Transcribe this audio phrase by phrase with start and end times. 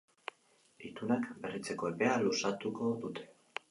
[0.89, 3.33] Itunak berritzeko epea luzatuko dute.